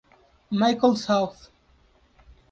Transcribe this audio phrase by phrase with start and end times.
[0.49, 1.51] Michael South.